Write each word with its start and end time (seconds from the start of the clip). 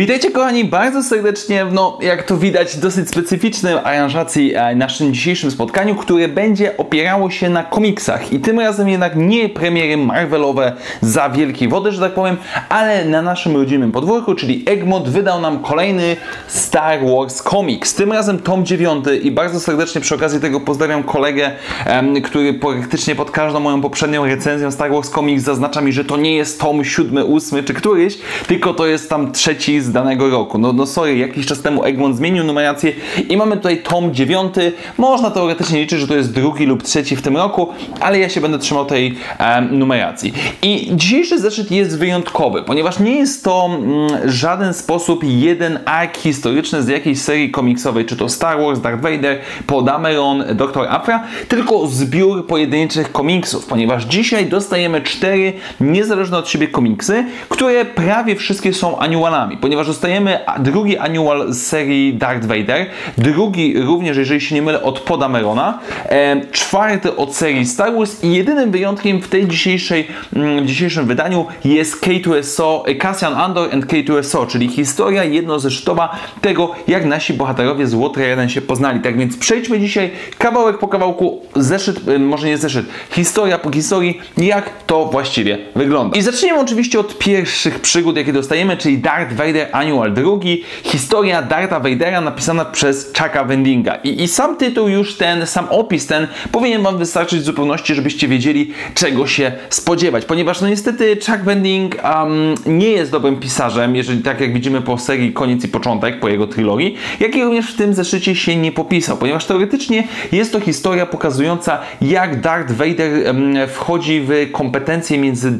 Witajcie 0.00 0.30
kochani 0.30 0.64
bardzo 0.64 1.02
serdecznie 1.02 1.64
w, 1.64 1.72
no 1.72 1.98
jak 2.02 2.22
to 2.22 2.36
widać, 2.36 2.76
dosyć 2.76 3.08
specyficznej 3.08 3.74
aranżacji 3.74 4.54
e, 4.54 4.74
naszym 4.74 5.14
dzisiejszym 5.14 5.50
spotkaniu, 5.50 5.94
które 5.94 6.28
będzie 6.28 6.76
opierało 6.76 7.30
się 7.30 7.50
na 7.50 7.64
komiksach 7.64 8.32
i 8.32 8.40
tym 8.40 8.60
razem 8.60 8.88
jednak 8.88 9.16
nie 9.16 9.48
premiery 9.48 9.96
Marvelowe 9.96 10.72
za 11.00 11.30
wielkiej 11.30 11.68
wody, 11.68 11.92
że 11.92 12.00
tak 12.00 12.14
powiem, 12.14 12.36
ale 12.68 13.04
na 13.04 13.22
naszym 13.22 13.56
rodzimym 13.56 13.92
podwórku, 13.92 14.34
czyli 14.34 14.62
Egmont 14.66 15.08
wydał 15.08 15.40
nam 15.40 15.62
kolejny 15.62 16.16
Star 16.46 16.98
Wars 17.06 17.42
komiks. 17.42 17.94
Tym 17.94 18.12
razem 18.12 18.38
tom 18.38 18.66
9 18.66 19.04
i 19.22 19.30
bardzo 19.30 19.60
serdecznie 19.60 20.00
przy 20.00 20.14
okazji 20.14 20.40
tego 20.40 20.60
pozdrawiam 20.60 21.02
kolegę, 21.02 21.50
em, 21.86 22.22
który 22.22 22.54
praktycznie 22.54 23.14
pod 23.14 23.30
każdą 23.30 23.60
moją 23.60 23.80
poprzednią 23.80 24.26
recenzją 24.26 24.70
Star 24.70 24.90
Wars 24.90 25.10
komiks 25.10 25.42
zaznacza 25.42 25.80
mi, 25.80 25.92
że 25.92 26.04
to 26.04 26.16
nie 26.16 26.36
jest 26.36 26.60
tom 26.60 26.84
7, 26.84 27.34
8 27.36 27.64
czy 27.64 27.74
któryś, 27.74 28.18
tylko 28.46 28.74
to 28.74 28.86
jest 28.86 29.10
tam 29.10 29.32
trzeci 29.32 29.85
z 29.86 29.92
danego 29.92 30.30
roku. 30.30 30.58
No, 30.58 30.72
no 30.72 30.86
sorry, 30.86 31.16
jakiś 31.16 31.46
czas 31.46 31.62
temu 31.62 31.84
Egmont 31.84 32.16
zmienił 32.16 32.44
numerację 32.44 32.92
i 33.28 33.36
mamy 33.36 33.56
tutaj 33.56 33.82
tom 33.82 34.14
9. 34.14 34.54
Można 34.98 35.30
teoretycznie 35.30 35.80
liczyć, 35.80 36.00
że 36.00 36.08
to 36.08 36.16
jest 36.16 36.32
drugi 36.32 36.66
lub 36.66 36.82
trzeci 36.82 37.16
w 37.16 37.22
tym 37.22 37.36
roku, 37.36 37.68
ale 38.00 38.18
ja 38.18 38.28
się 38.28 38.40
będę 38.40 38.58
trzymał 38.58 38.84
tej 38.84 39.14
em, 39.38 39.78
numeracji. 39.78 40.32
I 40.62 40.90
dzisiejszy 40.92 41.38
zeszyt 41.38 41.70
jest 41.70 41.98
wyjątkowy, 41.98 42.62
ponieważ 42.62 42.98
nie 42.98 43.16
jest 43.16 43.44
to 43.44 43.70
mm, 43.70 44.30
żaden 44.30 44.74
sposób 44.74 45.20
jeden 45.24 45.78
ark 45.84 46.16
historyczny 46.16 46.82
z 46.82 46.88
jakiejś 46.88 47.20
serii 47.20 47.50
komiksowej, 47.50 48.04
czy 48.04 48.16
to 48.16 48.28
Star 48.28 48.60
Wars, 48.60 48.80
Darth 48.80 49.02
Vader, 49.02 49.38
Podameron, 49.66 50.44
Dr. 50.54 50.86
Afra, 50.88 51.22
tylko 51.48 51.86
zbiór 51.86 52.46
pojedynczych 52.46 53.12
komiksów, 53.12 53.66
ponieważ 53.66 54.04
dzisiaj 54.04 54.46
dostajemy 54.46 55.00
cztery 55.02 55.52
niezależne 55.80 56.38
od 56.38 56.48
siebie 56.48 56.68
komiksy, 56.68 57.24
które 57.48 57.84
prawie 57.84 58.36
wszystkie 58.36 58.72
są 58.72 58.98
annualami, 58.98 59.56
ponieważ 59.56 59.75
dostajemy 59.84 60.38
drugi 60.58 60.98
annual 60.98 61.52
z 61.52 61.66
serii 61.66 62.14
Darth 62.14 62.46
Vader, 62.46 62.86
drugi 63.18 63.82
również, 63.82 64.16
jeżeli 64.16 64.40
się 64.40 64.54
nie 64.54 64.62
mylę, 64.62 64.82
od 64.82 65.00
Podamerona, 65.00 65.78
e, 66.04 66.40
czwarty 66.52 67.16
od 67.16 67.36
serii 67.36 67.66
Star 67.66 67.94
Wars 67.94 68.24
i 68.24 68.34
jedynym 68.34 68.70
wyjątkiem 68.70 69.22
w 69.22 69.28
tej 69.28 69.46
dzisiejszej, 69.46 70.06
mm, 70.36 70.64
w 70.64 70.66
dzisiejszym 70.66 71.06
wydaniu 71.06 71.46
jest 71.64 72.06
K2SO, 72.06 72.82
Cassian 72.98 73.34
Andor 73.34 73.74
and 73.74 73.86
K2SO, 73.86 74.46
czyli 74.46 74.68
historia 74.68 75.24
jednozeszytowa 75.24 76.16
tego, 76.40 76.70
jak 76.88 77.04
nasi 77.04 77.34
bohaterowie 77.34 77.86
z 77.86 77.94
Water 77.94 78.28
1 78.28 78.48
się 78.48 78.60
poznali. 78.60 79.00
Tak 79.00 79.18
więc 79.18 79.36
przejdźmy 79.36 79.80
dzisiaj 79.80 80.10
kawałek 80.38 80.78
po 80.78 80.88
kawałku, 80.88 81.42
zeszyt, 81.56 82.00
może 82.18 82.46
nie 82.46 82.58
zeszyt, 82.58 82.86
historia 83.10 83.58
po 83.58 83.70
historii, 83.70 84.20
jak 84.36 84.70
to 84.86 85.04
właściwie 85.04 85.58
wygląda. 85.76 86.18
I 86.18 86.22
zacznijmy 86.22 86.60
oczywiście 86.60 87.00
od 87.00 87.18
pierwszych 87.18 87.80
przygód, 87.80 88.16
jakie 88.16 88.32
dostajemy, 88.32 88.76
czyli 88.76 88.98
Darth 88.98 89.32
Vader 89.32 89.65
Annual 89.72 90.14
II, 90.16 90.64
historia 90.82 91.42
Dartha 91.42 91.80
Vadera 91.80 92.20
napisana 92.20 92.64
przez 92.64 93.12
Chucka 93.18 93.44
Wendinga. 93.44 93.94
I, 93.94 94.22
I 94.22 94.28
sam 94.28 94.56
tytuł 94.56 94.88
już 94.88 95.16
ten, 95.16 95.46
sam 95.46 95.66
opis 95.70 96.06
ten 96.06 96.26
powinien 96.52 96.82
Wam 96.82 96.98
wystarczyć 96.98 97.40
w 97.40 97.44
zupełności, 97.44 97.94
żebyście 97.94 98.28
wiedzieli, 98.28 98.72
czego 98.94 99.26
się 99.26 99.52
spodziewać. 99.70 100.24
Ponieważ 100.24 100.60
no 100.60 100.68
niestety 100.68 101.16
Chuck 101.26 101.38
Wending 101.38 101.96
um, 102.04 102.54
nie 102.66 102.88
jest 102.88 103.12
dobrym 103.12 103.40
pisarzem, 103.40 103.96
jeżeli 103.96 104.22
tak 104.22 104.40
jak 104.40 104.52
widzimy 104.52 104.80
po 104.80 104.98
serii 104.98 105.32
Koniec 105.32 105.64
i 105.64 105.68
Początek, 105.68 106.20
po 106.20 106.28
jego 106.28 106.46
trylogii, 106.46 106.96
jak 107.20 107.36
i 107.36 107.44
również 107.44 107.72
w 107.72 107.76
tym 107.76 107.94
zeszycie 107.94 108.34
się 108.34 108.56
nie 108.56 108.72
popisał, 108.72 109.16
ponieważ 109.16 109.44
teoretycznie 109.44 110.04
jest 110.32 110.52
to 110.52 110.60
historia 110.60 111.06
pokazująca, 111.06 111.78
jak 112.00 112.40
Darth 112.40 112.72
Vader 112.72 113.26
um, 113.26 113.54
wchodzi 113.68 114.20
w 114.20 114.52
kompetencje 114.52 115.18
między 115.18 115.48
e, 115.48 115.52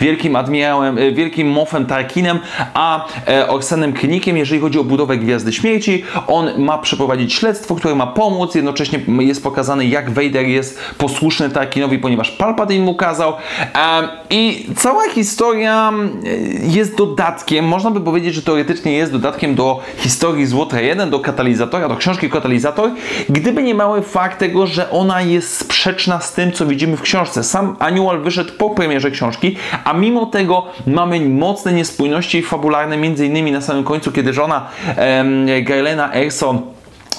wielkim 0.00 0.36
admirałem, 0.36 0.98
e, 0.98 1.12
wielkim 1.12 1.48
Moffem 1.48 1.86
Tarkinem, 1.86 2.38
a 2.74 3.06
Orsenem 3.48 3.92
Klinikiem, 3.92 4.36
jeżeli 4.36 4.60
chodzi 4.60 4.78
o 4.78 4.84
budowę 4.84 5.16
Gwiazdy 5.16 5.52
Śmierci. 5.52 6.04
On 6.26 6.50
ma 6.58 6.78
przeprowadzić 6.78 7.34
śledztwo, 7.34 7.74
które 7.74 7.94
ma 7.94 8.06
pomóc, 8.06 8.54
jednocześnie 8.54 9.00
jest 9.20 9.42
pokazane, 9.42 9.86
jak 9.86 10.10
Vader 10.10 10.46
jest 10.46 10.78
posłuszny 10.98 11.50
Tarkinowi, 11.50 11.98
ponieważ 11.98 12.30
Palpatine 12.30 12.84
mu 12.84 12.94
kazał. 12.94 13.32
E, 13.74 14.08
I 14.30 14.66
cała 14.76 15.08
historia 15.08 15.92
e, 15.92 16.28
jest 16.66 16.96
dodatkiem, 16.96 17.64
można 17.64 17.90
by 17.90 18.00
powiedzieć, 18.00 18.34
że 18.34 18.42
teoretycznie 18.42 18.92
jest 18.92 19.12
dodatkiem 19.12 19.54
do 19.54 19.80
historii 19.96 20.46
z 20.46 20.52
Water 20.52 20.84
1, 20.84 21.10
do 21.10 21.20
katalizatora, 21.20 21.88
do 21.88 21.96
książki 21.96 22.30
Katalizator, 22.30 22.90
gdyby 23.28 23.62
nie 23.62 23.74
mały 23.74 24.02
fakt 24.02 24.38
tego, 24.38 24.66
że 24.66 24.90
ona 24.90 25.22
jest 25.22 25.56
sprzeczna 25.56 26.20
z 26.20 26.32
tym, 26.32 26.52
co 26.52 26.66
widzimy 26.66 26.96
w 26.96 27.02
książce. 27.02 27.44
Sam 27.44 27.76
annual 27.78 28.20
wyszedł 28.20 28.52
po 28.58 28.70
premierze 28.70 29.10
książki, 29.10 29.56
a 29.84 29.92
mimo 29.92 30.26
tego 30.26 30.66
mamy 30.86 31.20
mocne 31.20 31.72
niespójności 31.72 32.42
fabularne, 32.42 32.96
między 32.96 33.11
innymi 33.20 33.52
na 33.52 33.60
samym 33.60 33.84
końcu, 33.84 34.12
kiedy 34.12 34.32
żona 34.32 34.68
em, 34.96 35.46
Gailena 35.64 36.14
Erson 36.14 36.60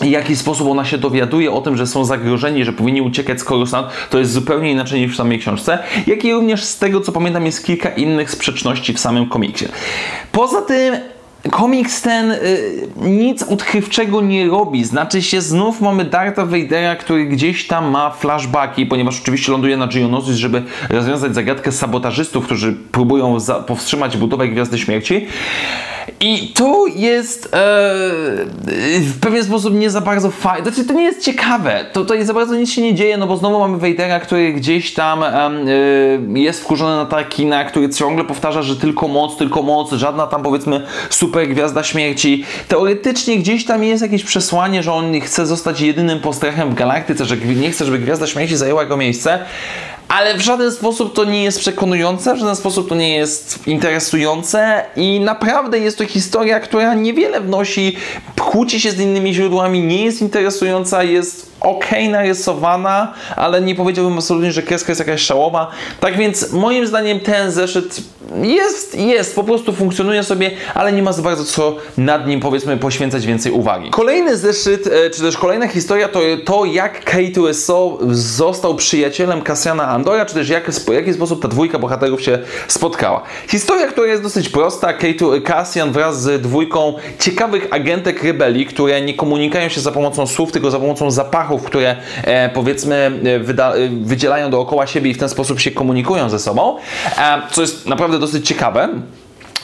w 0.01 0.05
jaki 0.05 0.35
sposób 0.35 0.67
ona 0.67 0.85
się 0.85 0.97
dowiaduje 0.97 1.51
o 1.51 1.61
tym, 1.61 1.77
że 1.77 1.87
są 1.87 2.05
zagrożeni, 2.05 2.65
że 2.65 2.73
powinni 2.73 3.01
uciekać 3.01 3.41
z 3.41 3.43
Coruscant, 3.43 3.87
to 4.09 4.19
jest 4.19 4.31
zupełnie 4.31 4.71
inaczej 4.71 5.01
niż 5.01 5.13
w 5.13 5.15
samej 5.15 5.39
książce, 5.39 5.79
jak 6.07 6.25
i 6.25 6.33
również 6.33 6.63
z 6.63 6.79
tego, 6.79 7.01
co 7.01 7.11
pamiętam, 7.11 7.45
jest 7.45 7.65
kilka 7.65 7.89
innych 7.89 8.31
sprzeczności 8.31 8.93
w 8.93 8.99
samym 8.99 9.29
komiksie. 9.29 9.65
Poza 10.31 10.61
tym 10.61 10.95
Komiks 11.51 12.01
ten 12.01 12.31
y, 12.31 12.87
nic 13.01 13.43
odkrywczego 13.43 14.21
nie 14.21 14.47
robi. 14.47 14.83
Znaczy 14.83 15.21
się, 15.21 15.41
znów 15.41 15.81
mamy 15.81 16.05
Dartha 16.05 16.45
Vadera, 16.45 16.95
który 16.95 17.25
gdzieś 17.25 17.67
tam 17.67 17.91
ma 17.91 18.09
flashbacki, 18.09 18.85
ponieważ 18.85 19.21
oczywiście 19.21 19.51
ląduje 19.51 19.77
na 19.77 19.87
Geonosis, 19.87 20.35
żeby 20.35 20.63
rozwiązać 20.89 21.35
zagadkę 21.35 21.71
sabotażystów, 21.71 22.45
którzy 22.45 22.73
próbują 22.91 23.37
powstrzymać 23.67 24.17
budowę 24.17 24.47
Gwiazdy 24.47 24.77
Śmierci. 24.77 25.27
I 26.19 26.47
to 26.47 26.85
jest 26.95 27.45
e, 27.45 27.49
w 28.99 29.19
pewien 29.21 29.43
sposób 29.43 29.73
nie 29.73 29.89
za 29.89 30.01
bardzo 30.01 30.31
fajne. 30.31 30.71
Znaczy, 30.71 30.87
to 30.87 30.93
nie 30.93 31.03
jest 31.03 31.21
ciekawe. 31.21 31.85
To, 31.93 32.05
to 32.05 32.15
nie 32.15 32.25
za 32.25 32.33
bardzo 32.33 32.55
nic 32.55 32.71
się 32.71 32.81
nie 32.81 32.95
dzieje, 32.95 33.17
no 33.17 33.27
bo 33.27 33.37
znowu 33.37 33.59
mamy 33.59 33.77
Vadera, 33.77 34.19
który 34.19 34.53
gdzieś 34.53 34.93
tam 34.93 35.23
e, 35.23 35.51
jest 36.39 36.61
wkurzony 36.61 36.95
na 36.95 37.05
Tarkina, 37.05 37.65
który 37.65 37.89
ciągle 37.89 38.23
powtarza, 38.23 38.61
że 38.61 38.75
tylko 38.75 39.07
moc, 39.07 39.37
tylko 39.37 39.61
moc, 39.61 39.91
żadna 39.91 40.27
tam 40.27 40.43
powiedzmy 40.43 40.85
super 41.09 41.47
gwiazda 41.47 41.83
śmierci. 41.83 42.45
Teoretycznie 42.67 43.37
gdzieś 43.37 43.65
tam 43.65 43.83
jest 43.83 44.01
jakieś 44.01 44.23
przesłanie, 44.23 44.83
że 44.83 44.93
on 44.93 45.21
chce 45.21 45.45
zostać 45.45 45.81
jedynym 45.81 46.19
postrachem 46.19 46.69
w 46.69 46.73
galaktyce, 46.73 47.25
że 47.25 47.37
nie 47.37 47.71
chce, 47.71 47.85
żeby 47.85 47.99
gwiazda 47.99 48.27
śmierci 48.27 48.57
zajęła 48.57 48.81
jego 48.81 48.97
miejsce 48.97 49.39
ale 50.13 50.37
w 50.37 50.41
żaden 50.41 50.71
sposób 50.71 51.15
to 51.15 51.25
nie 51.25 51.43
jest 51.43 51.59
przekonujące, 51.59 52.35
w 52.35 52.37
żaden 52.37 52.55
sposób 52.55 52.89
to 52.89 52.95
nie 52.95 53.15
jest 53.15 53.67
interesujące 53.67 54.85
i 54.95 55.19
naprawdę 55.19 55.79
jest 55.79 55.97
to 55.97 56.05
historia, 56.05 56.59
która 56.59 56.93
niewiele 56.93 57.41
wnosi, 57.41 57.95
kłóci 58.39 58.81
się 58.81 58.91
z 58.91 58.99
innymi 58.99 59.33
źródłami, 59.33 59.83
nie 59.83 60.05
jest 60.05 60.21
interesująca, 60.21 61.03
jest 61.03 61.51
ok 61.61 61.85
narysowana, 62.09 63.13
ale 63.35 63.61
nie 63.61 63.75
powiedziałbym 63.75 64.17
absolutnie, 64.17 64.51
że 64.51 64.61
kreska 64.61 64.91
jest 64.91 64.99
jakaś 64.99 65.21
szałowa. 65.21 65.71
Tak 65.99 66.17
więc 66.17 66.51
moim 66.51 66.87
zdaniem 66.87 67.19
ten 67.19 67.51
zeszyt 67.51 68.01
jest, 68.41 68.95
jest, 68.95 69.35
po 69.35 69.43
prostu 69.43 69.73
funkcjonuje 69.73 70.23
sobie, 70.23 70.51
ale 70.73 70.93
nie 70.93 71.03
ma 71.03 71.13
za 71.13 71.21
bardzo 71.21 71.43
co 71.45 71.75
nad 71.97 72.27
nim 72.27 72.39
powiedzmy 72.39 72.77
poświęcać 72.77 73.25
więcej 73.25 73.51
uwagi. 73.51 73.89
Kolejny 73.89 74.37
zeszyt, 74.37 74.87
e, 74.87 75.09
czy 75.09 75.21
też 75.21 75.37
kolejna 75.37 75.67
historia 75.67 76.07
to 76.07 76.19
to 76.45 76.65
jak 76.65 77.13
K2SO 77.13 77.97
został 78.11 78.75
przyjacielem 78.75 79.41
Cassiana 79.41 79.87
Andora, 79.87 80.25
czy 80.25 80.33
też 80.33 80.49
jak, 80.49 80.71
w 80.71 80.93
jaki 80.93 81.13
sposób 81.13 81.41
ta 81.41 81.47
dwójka 81.47 81.79
bohaterów 81.79 82.21
się 82.21 82.39
spotkała. 82.67 83.21
Historia, 83.47 83.87
która 83.87 84.07
jest 84.07 84.23
dosyć 84.23 84.49
prosta, 84.49 84.93
K2, 84.93 85.41
Cassian 85.41 85.91
wraz 85.91 86.21
z 86.21 86.41
dwójką 86.41 86.93
ciekawych 87.19 87.67
agentek 87.71 88.23
rebelii, 88.23 88.65
które 88.65 89.01
nie 89.01 89.13
komunikują 89.13 89.69
się 89.69 89.81
za 89.81 89.91
pomocą 89.91 90.27
słów, 90.27 90.51
tylko 90.51 90.71
za 90.71 90.79
pomocą 90.79 91.11
zapachów, 91.11 91.63
które 91.63 91.95
e, 92.23 92.49
powiedzmy 92.49 93.11
e, 93.23 93.39
wyda, 93.39 93.73
e, 93.73 93.89
wydzielają 93.89 94.49
dookoła 94.49 94.87
siebie 94.87 95.11
i 95.11 95.13
w 95.13 95.17
ten 95.17 95.29
sposób 95.29 95.59
się 95.59 95.71
komunikują 95.71 96.29
ze 96.29 96.39
sobą, 96.39 96.77
e, 97.17 97.41
co 97.51 97.61
jest 97.61 97.85
naprawdę 97.85 98.12
dosyć 98.19 98.47
ciekawe. 98.47 98.89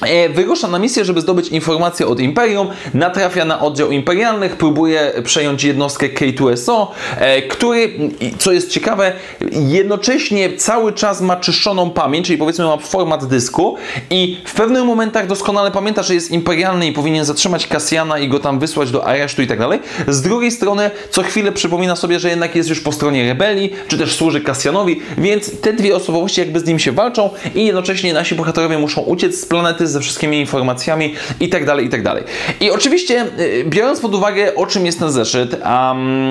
E, 0.01 0.30
Wyrusza 0.30 0.68
na 0.68 0.80
misję, 0.80 1.06
żeby 1.06 1.22
zdobyć 1.22 1.48
informacje 1.48 2.07
od 2.07 2.19
Imperium, 2.19 2.68
natrafia 2.94 3.46
na 3.46 3.60
oddział 3.60 3.92
imperialnych, 3.92 4.56
próbuje 4.56 5.12
przejąć 5.24 5.63
jednostkę 5.63 6.10
K2SO, 6.10 6.88
e, 7.18 7.42
który, 7.42 7.94
co 8.40 8.51
jest 8.51 8.69
ciekawe, 8.69 9.13
jednocześnie 9.51 10.57
cały 10.57 10.94
czas 10.94 11.22
ma 11.22 11.36
czyszczoną 11.36 11.90
pamięć, 11.90 12.28
czyli 12.28 12.38
powiedzmy 12.38 12.66
ma 12.66 12.78
format 12.78 13.25
dysku 13.25 13.75
i 14.10 14.38
w 14.46 14.54
pewnych 14.54 14.84
momentach 14.84 15.28
doskonale 15.28 15.72
pamięta, 15.72 16.04
że 16.04 16.13
jest 16.13 16.31
imperialny 16.31 16.88
i 16.88 16.92
powinien 16.92 17.25
zatrzymać 17.25 17.68
Cassiana 17.68 18.19
i 18.19 18.28
go 18.28 18.40
tam 18.40 18.60
wysłać 18.60 18.92
do 18.92 19.06
aresztu 19.06 19.42
i 19.42 19.48
tak 19.48 19.60
dalej. 19.60 19.80
Z 20.07 20.22
drugiej 20.22 20.52
strony 20.52 20.92
co 21.12 21.24
chwilę 21.24 21.52
przypomina 21.52 21.95
sobie, 21.95 22.19
że 22.19 22.30
jednak 22.30 22.56
jest 22.56 22.69
już 22.69 22.80
po 22.80 22.92
stronie 22.92 23.28
rebelii, 23.28 23.74
czy 23.88 23.98
też 23.98 24.16
służy 24.16 24.42
Cassianowi, 24.42 25.02
więc 25.18 25.62
te 25.62 25.74
dwie 25.74 25.95
osobowości 25.95 26.42
jakby 26.42 26.60
z 26.60 26.66
nim 26.66 26.80
się 26.80 26.92
walczą 26.92 27.30
i 27.56 27.66
jednocześnie 27.66 28.13
nasi 28.13 28.36
bohaterowie 28.36 28.78
muszą 28.78 29.02
uciec 29.02 29.42
z 29.42 29.45
planety 29.45 29.88
ze 29.90 30.00
wszystkimi 30.00 30.40
informacjami 30.40 31.16
i 31.40 31.50
tak 31.50 31.66
dalej, 31.66 31.86
i 31.86 31.90
tak 31.90 32.04
dalej. 32.04 32.24
I 32.60 32.72
oczywiście, 32.72 33.26
y, 33.40 33.64
biorąc 33.68 34.00
pod 34.00 34.16
uwagę, 34.16 34.56
o 34.56 34.66
czym 34.66 34.86
jest 34.86 35.00
ten 35.00 35.12
zeszyt, 35.12 35.54
um, 35.54 36.30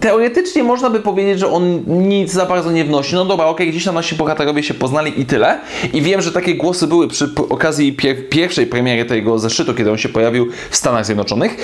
teoretycznie 0.00 0.64
można 0.64 0.90
by 0.90 1.00
powiedzieć, 1.00 1.38
że 1.38 1.50
on 1.50 1.82
nic 1.86 2.32
za 2.32 2.46
bardzo 2.46 2.70
nie 2.70 2.84
wnosi. 2.84 3.14
No 3.14 3.24
dobra, 3.24 3.46
okej, 3.46 3.66
okay, 3.66 3.66
gdzieś 3.66 3.84
tam 3.84 3.94
nasi 3.94 4.14
bohaterowie 4.14 4.62
się 4.62 4.74
poznali 4.74 5.20
i 5.20 5.26
tyle. 5.26 5.60
I 5.92 6.02
wiem, 6.02 6.22
że 6.22 6.32
takie 6.32 6.54
głosy 6.54 6.86
były 6.86 7.08
przy 7.08 7.30
okazji 7.48 7.92
pier 7.92 8.28
pierwszej 8.28 8.66
premiery 8.66 9.04
tego 9.04 9.38
zeszytu, 9.38 9.74
kiedy 9.74 9.90
on 9.90 9.98
się 9.98 10.08
pojawił 10.08 10.48
w 10.70 10.76
Stanach 10.76 11.06
Zjednoczonych. 11.06 11.56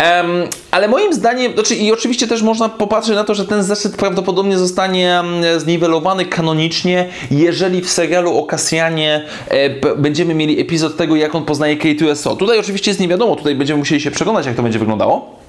Um, 0.00 0.48
ale 0.70 0.88
moim 0.88 1.12
zdaniem, 1.12 1.52
znaczy 1.52 1.74
i 1.74 1.92
oczywiście 1.92 2.26
też 2.26 2.42
można 2.42 2.68
popatrzeć 2.68 3.14
na 3.14 3.24
to, 3.24 3.34
że 3.34 3.44
ten 3.44 3.62
zeszyt 3.62 3.96
prawdopodobnie 3.96 4.58
zostanie 4.58 5.22
zniwelowany 5.56 6.24
kanonicznie, 6.24 7.08
jeżeli 7.30 7.80
w 7.80 7.90
serialu 7.90 8.38
o 8.38 8.46
Kasjanie 8.46 9.24
e, 9.48 9.70
będziemy 9.96 10.34
mieli 10.34 10.60
epizod 10.60 10.93
tego, 10.96 11.16
jak 11.16 11.34
on 11.34 11.44
poznaje 11.44 11.76
K2SO. 11.76 12.36
Tutaj 12.36 12.58
oczywiście 12.58 12.90
jest 12.90 13.00
nie 13.00 13.08
wiadomo, 13.08 13.36
tutaj 13.36 13.54
będziemy 13.54 13.78
musieli 13.78 14.00
się 14.00 14.10
przekonać, 14.10 14.46
jak 14.46 14.56
to 14.56 14.62
będzie 14.62 14.78
wyglądało. 14.78 15.43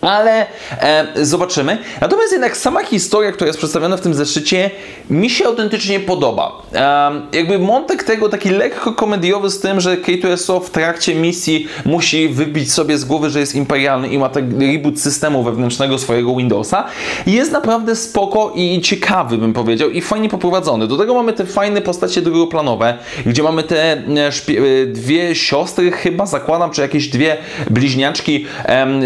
Ale 0.00 0.46
e, 0.80 1.06
zobaczymy. 1.26 1.78
Natomiast 2.00 2.32
jednak 2.32 2.56
sama 2.56 2.84
historia, 2.84 3.32
która 3.32 3.46
jest 3.46 3.58
przedstawiona 3.58 3.96
w 3.96 4.00
tym 4.00 4.14
zeszycie, 4.14 4.70
mi 5.10 5.30
się 5.30 5.46
autentycznie 5.46 6.00
podoba. 6.00 6.62
E, 6.74 7.10
jakby 7.32 7.58
montek 7.58 8.04
tego 8.04 8.28
taki 8.28 8.50
lekko 8.50 8.92
komediowy 8.92 9.50
z 9.50 9.60
tym, 9.60 9.80
że 9.80 9.96
K2SO 9.96 10.64
w 10.64 10.70
trakcie 10.70 11.14
misji 11.14 11.68
musi 11.84 12.28
wybić 12.28 12.72
sobie 12.72 12.98
z 12.98 13.04
głowy, 13.04 13.30
że 13.30 13.40
jest 13.40 13.54
imperialny 13.54 14.08
i 14.08 14.18
ma 14.18 14.28
ten 14.28 14.60
reboot 14.60 15.00
systemu 15.00 15.42
wewnętrznego 15.42 15.98
swojego 15.98 16.36
Windowsa, 16.36 16.84
jest 17.26 17.52
naprawdę 17.52 17.96
spoko 17.96 18.52
i 18.54 18.80
ciekawy, 18.80 19.38
bym 19.38 19.52
powiedział, 19.52 19.90
i 19.90 20.00
fajnie 20.00 20.28
poprowadzony. 20.28 20.86
Do 20.86 20.96
tego 20.96 21.14
mamy 21.14 21.32
te 21.32 21.46
fajne 21.46 21.82
postacie 21.82 22.22
drugoplanowe, 22.22 22.98
gdzie 23.26 23.42
mamy 23.42 23.62
te 23.62 23.92
e, 23.92 23.96
e 24.26 24.86
dwie 24.86 25.34
siostry, 25.34 25.90
chyba 25.92 26.26
zakładam, 26.26 26.70
czy 26.70 26.80
jakieś 26.80 27.08
dwie 27.08 27.36
bliźniaczki 27.70 28.46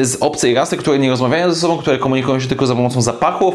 z 0.03 0.17
obcej 0.21 0.55
rasy, 0.55 0.77
które 0.83 0.99
nie 0.99 1.11
rozmawiają 1.11 1.53
ze 1.53 1.61
sobą, 1.61 1.79
które 1.79 1.99
komunikują 1.99 2.41
się 2.41 2.49
tylko 2.49 2.67
za 2.67 2.75
pomocą 2.75 3.03
zapachów. 3.03 3.55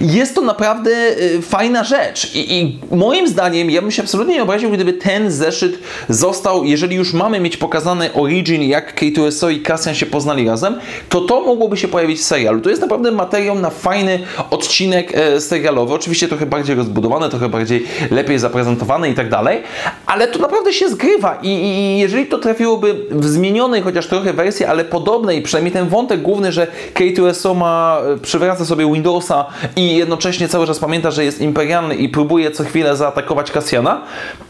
Jest 0.00 0.34
to 0.34 0.40
naprawdę 0.40 0.90
y, 0.90 1.42
fajna 1.42 1.84
rzecz 1.84 2.34
I, 2.34 2.58
I, 2.58 2.78
moim 2.96 3.28
zdaniem 3.28 3.70
ja 3.70 3.82
bym 3.82 3.90
się 3.90 4.02
absolutnie 4.02 4.34
nie 4.34 4.42
obraził, 4.42 4.70
gdyby 4.70 4.92
ten 4.92 5.30
zeszyt 5.30 5.78
został, 6.08 6.64
jeżeli 6.64 6.96
już 6.96 7.12
mamy 7.12 7.40
mieć 7.40 7.56
pokazany 7.56 8.12
origin, 8.12 8.62
jak 8.62 9.00
K2SO 9.00 9.52
i 9.52 9.60
Cassian 9.60 9.94
się 9.94 10.06
poznali 10.06 10.48
razem, 10.48 10.80
to 11.08 11.20
to 11.20 11.40
mogłoby 11.40 11.76
się 11.76 11.88
pojawić 11.88 12.18
w 12.18 12.24
serialu. 12.24 12.60
To 12.60 12.70
jest 12.70 12.82
naprawdę 12.82 13.10
materiał 13.12 13.54
na 13.54 13.70
fajny 13.70 14.18
odcinek 14.50 15.12
e, 15.14 15.40
serialowy. 15.40 15.94
Oczywiście 15.94 16.28
trochę 16.28 16.46
bardziej 16.46 16.76
rozbudowany, 16.76 17.28
trochę 17.28 17.48
bardziej 17.48 17.86
lepiej 18.10 18.38
zaprezentowany 18.38 19.10
i 19.10 19.14
tak 19.14 19.30
dalej, 19.30 19.62
ale 20.06 20.28
to 20.28 20.38
naprawdę 20.38 20.72
się 20.72 20.88
zgrywa 20.88 21.38
i, 21.42 21.48
i 21.48 21.98
jeżeli 21.98 22.26
to 22.26 22.38
trafiłoby 22.38 22.94
w 23.10 23.26
zmienionej 23.26 23.82
chociaż 23.82 24.06
trochę 24.06 24.32
wersji, 24.32 24.66
ale 24.66 24.84
podobnej, 24.84 25.42
przynajmniej 25.42 25.72
ten 25.72 25.88
wątek 25.88 26.22
główny, 26.22 26.52
że 26.52 26.66
K2SO 26.94 27.54
ma, 27.54 27.98
e, 28.14 28.18
przywraca 28.18 28.64
sobie 28.64 28.92
Windowsa 28.92 29.46
i 29.76 29.96
jednocześnie 29.96 30.48
cały 30.48 30.66
czas 30.66 30.78
pamięta, 30.78 31.10
że 31.10 31.24
jest 31.24 31.40
imperialny 31.40 31.94
i 31.94 32.08
próbuje 32.08 32.50
co 32.50 32.64
chwilę 32.64 32.96
zaatakować 32.96 33.50
Kasjana, 33.50 34.02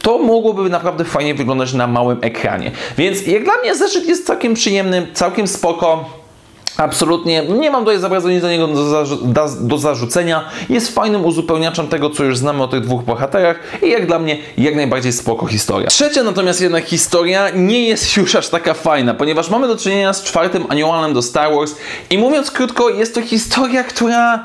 to 0.02 0.18
mogłoby 0.18 0.70
naprawdę 0.70 1.04
fajnie 1.04 1.34
wyglądać 1.34 1.72
na 1.72 1.86
małym 1.86 2.18
ekranie. 2.20 2.70
Więc 2.98 3.26
jak 3.26 3.44
dla 3.44 3.56
mnie 3.62 3.74
zeszyt 3.74 4.08
jest 4.08 4.26
całkiem 4.26 4.54
przyjemny, 4.54 5.06
całkiem 5.14 5.46
spoko. 5.46 6.17
Absolutnie 6.78 7.42
nie 7.42 7.70
mam 7.70 7.84
tutaj 7.84 7.98
za 7.98 8.30
nic 8.30 8.42
do 8.42 8.50
niego 8.50 8.66
do, 8.66 9.04
do, 9.22 9.48
do, 9.60 9.78
zarzucenia. 9.78 10.44
Jest 10.68 10.94
fajnym 10.94 11.24
uzupełniaczem 11.24 11.88
tego, 11.88 12.10
co 12.10 12.24
już 12.24 12.38
znamy 12.38 12.62
o 12.62 12.68
tych 12.68 12.80
dwóch 12.80 13.04
bohaterach 13.04 13.60
i 13.82 13.90
jak 13.90 14.06
dla 14.06 14.18
mnie 14.18 14.38
jak 14.58 14.76
najbardziej 14.76 15.12
spoko 15.12 15.46
historia. 15.46 15.88
Trzecia 15.88 16.22
natomiast 16.22 16.60
jednak 16.60 16.84
historia 16.84 17.50
nie 17.50 17.88
jest 17.88 18.16
już 18.16 18.34
aż 18.34 18.48
taka 18.48 18.74
fajna, 18.74 19.14
ponieważ 19.14 19.50
mamy 19.50 19.68
do 19.68 19.76
czynienia 19.76 20.12
z 20.12 20.22
czwartym 20.22 20.66
aniołem 20.68 21.14
do 21.14 21.22
Star 21.22 21.54
Wars 21.54 21.74
i 22.10 22.18
mówiąc 22.18 22.50
krótko, 22.50 22.88
jest 22.88 23.14
to 23.14 23.22
historia, 23.22 23.84
która 23.84 24.44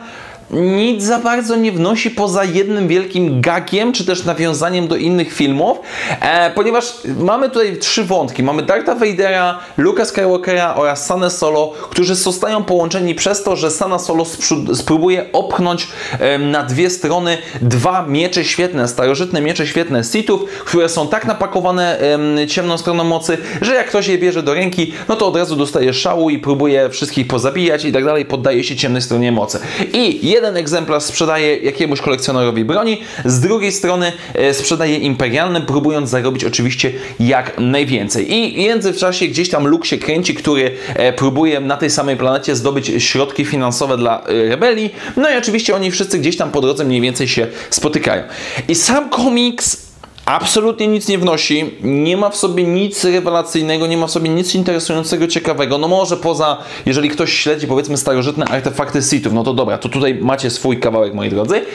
nic 0.51 1.04
za 1.04 1.19
bardzo 1.19 1.56
nie 1.56 1.72
wnosi 1.72 2.12
poza 2.12 2.44
jednym 2.44 2.88
wielkim 2.88 3.42
gagiem, 3.42 3.94
czy 3.94 4.06
też 4.06 4.25
nawiązaniem 4.25 4.88
do 4.88 4.95
innych 4.95 5.34
filmów, 5.34 5.78
e, 6.22 6.51
ponieważ 6.51 6.94
mamy 7.19 7.50
tutaj 7.50 7.78
trzy 7.78 8.04
wątki. 8.04 8.44
Mamy 8.44 8.63
Dartha 8.63 8.95
Vadera, 8.95 9.60
Luka 9.78 10.06
Skywalkera 10.06 10.75
oraz 10.75 11.06
Sana 11.06 11.30
Solo, 11.30 11.74
którzy 11.90 12.16
zostają 12.16 12.63
połączeni 12.63 13.16
przez 13.16 13.44
to, 13.44 13.56
że 13.56 13.72
Sana 13.72 14.00
Solo 14.00 14.25
spróbuje 14.74 15.25
opchnąć 15.34 15.88
e, 16.19 16.38
na 16.38 16.63
dwie 16.63 16.90
strony 16.90 17.38
dwa 17.62 18.06
miecze 18.07 18.45
świetne, 18.45 18.88
starożytne 18.88 19.42
miecze 19.42 19.68
świetne 19.68 20.04
Sithów, 20.04 20.45
które 20.66 20.90
są 20.90 21.07
tak 21.07 21.25
napakowane 21.25 22.00
e, 22.40 22.48
ciemną 22.48 22.78
stroną 22.78 23.04
mocy, 23.04 23.38
że 23.62 23.75
jak 23.75 23.88
ktoś 23.88 24.07
je 24.07 24.18
bierze 24.18 24.44
do 24.44 24.54
ręki, 24.54 24.94
no 25.07 25.16
to 25.16 25.28
od 25.28 25.36
razu 25.36 25.56
dostaje 25.56 25.94
szału 25.94 26.30
i 26.30 26.40
próbuje 26.40 26.90
wszystkich 26.90 27.28
pozabijać 27.28 27.86
i 27.86 27.92
tak 27.92 28.06
dalej, 28.06 28.25
poddaje 28.25 28.63
się 28.63 28.75
ciemnej 28.75 29.01
stronie 29.01 29.31
mocy. 29.31 29.60
I 29.94 30.32
jeden 30.33 30.57
egzemplarz 30.57 31.03
sprzedaje 31.03 31.57
jakiemuś 31.57 32.01
kolekcjonerowi 32.01 32.65
broni, 32.65 33.01
z 33.25 33.39
drugiej 33.39 33.71
strony 33.71 34.12
e, 34.33 34.53
sprzedaje 34.53 34.97
imperialny, 34.97 35.62
próbując 35.62 36.09
zarobić 36.09 36.45
oczywiście 36.45 36.91
jak 37.19 37.57
najwięcej. 37.57 38.33
I 38.33 38.53
w 38.53 38.57
międzyczasie 38.57 39.27
gdzieś 39.27 39.50
tam 39.50 39.68
Luke 39.68 39.85
się 39.85 39.97
kręci, 39.97 40.35
który 40.35 40.71
e, 40.95 41.13
próbuje 41.13 41.59
na 41.59 41.77
tej 41.77 41.89
samej 41.89 42.18
planecie 42.18 42.56
zdobyć 42.56 42.91
środki 42.97 43.45
finansowe 43.45 43.97
dla 43.97 44.24
e, 44.24 44.50
rebelii. 44.50 44.95
No 45.18 45.31
i 45.31 45.38
oczywiście 45.38 45.75
oni 45.75 45.91
wszyscy 45.91 46.19
gdzieś 46.19 46.38
tam 46.38 46.51
po 46.51 46.62
drodze 46.62 46.85
mniej 46.85 47.01
więcej 47.01 47.27
się 47.27 47.47
spotykają. 47.69 48.24
I 48.68 48.75
sam 48.75 49.09
komiks 49.09 49.82
absolutnie 50.25 50.87
nic 50.87 51.07
nie 51.07 51.17
wnosi, 51.17 51.71
nie 51.81 52.17
ma 52.17 52.29
w 52.29 52.35
sobie 52.35 52.63
nic 52.63 53.03
rewelacyjnego, 53.03 53.87
nie 53.87 53.97
ma 53.97 54.07
w 54.07 54.11
sobie 54.11 54.29
nic 54.29 54.55
interesującego, 54.55 55.27
ciekawego. 55.27 55.77
No 55.77 55.87
może 55.87 56.17
poza, 56.17 56.57
jeżeli 56.85 57.09
ktoś 57.09 57.33
śledzi 57.33 57.67
powiedzmy 57.67 57.97
starożytne 57.97 58.45
artefakty 58.45 59.01
Sithów, 59.01 59.33
no 59.33 59.43
to 59.43 59.53
dobra, 59.53 59.77
to 59.77 59.89
tutaj 59.89 60.15
macie 60.15 60.49
swój 60.49 60.79
kawałek, 60.79 61.13
moi 61.13 61.29
drodzy. 61.29 61.65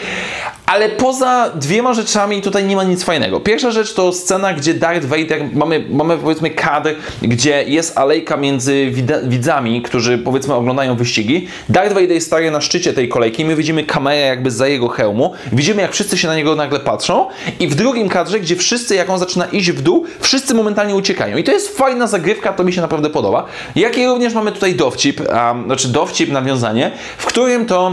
Ale 0.68 0.88
poza 0.88 1.50
dwiema 1.54 1.94
rzeczami 1.94 2.42
tutaj 2.42 2.64
nie 2.64 2.76
ma 2.76 2.84
nic 2.84 3.04
fajnego. 3.04 3.40
Pierwsza 3.40 3.70
rzecz 3.70 3.94
to 3.94 4.12
scena, 4.12 4.52
gdzie 4.52 4.74
Darth 4.74 5.06
Vader, 5.06 5.44
mamy, 5.52 5.84
mamy 5.90 6.18
powiedzmy 6.18 6.50
kadr, 6.50 6.94
gdzie 7.22 7.64
jest 7.66 7.98
alejka 7.98 8.36
między 8.36 8.92
widzami, 9.24 9.82
którzy 9.82 10.18
powiedzmy 10.18 10.54
oglądają 10.54 10.96
wyścigi. 10.96 11.48
Darth 11.68 11.94
Vader 11.94 12.20
staje 12.20 12.50
na 12.50 12.60
szczycie 12.60 12.92
tej 12.92 13.08
kolejki, 13.08 13.44
my 13.44 13.56
widzimy 13.56 13.84
kamerę 13.84 14.20
jakby 14.20 14.50
za 14.50 14.68
jego 14.68 14.88
hełmu, 14.88 15.32
widzimy 15.52 15.82
jak 15.82 15.92
wszyscy 15.92 16.18
się 16.18 16.28
na 16.28 16.36
niego 16.36 16.54
nagle 16.54 16.80
patrzą 16.80 17.26
i 17.60 17.68
w 17.68 17.74
drugim 17.74 18.08
kadrze, 18.08 18.40
gdzie 18.40 18.56
wszyscy, 18.56 18.94
jak 18.94 19.10
on 19.10 19.18
zaczyna 19.18 19.46
iść 19.46 19.70
w 19.70 19.82
dół, 19.82 20.04
wszyscy 20.20 20.54
momentalnie 20.54 20.94
uciekają. 20.94 21.36
I 21.36 21.44
to 21.44 21.52
jest 21.52 21.78
fajna 21.78 22.06
zagrywka, 22.06 22.52
to 22.52 22.64
mi 22.64 22.72
się 22.72 22.80
naprawdę 22.80 23.10
podoba. 23.10 23.46
Jak 23.76 23.98
i 23.98 24.06
również 24.06 24.34
mamy 24.34 24.52
tutaj 24.52 24.74
dowcip, 24.74 25.20
um, 25.20 25.64
znaczy 25.64 25.88
dowcip, 25.88 26.30
nawiązanie, 26.30 26.90
w 27.18 27.26
którym 27.26 27.66
to 27.66 27.92